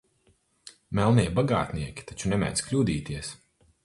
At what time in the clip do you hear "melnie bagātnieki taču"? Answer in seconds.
0.99-2.31